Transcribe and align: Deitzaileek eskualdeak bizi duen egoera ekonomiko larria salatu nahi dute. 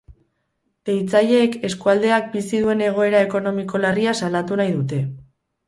Deitzaileek 0.89 1.57
eskualdeak 1.69 2.33
bizi 2.37 2.63
duen 2.65 2.83
egoera 2.87 3.23
ekonomiko 3.29 3.85
larria 3.87 4.19
salatu 4.25 4.61
nahi 4.65 4.77
dute. 4.83 5.07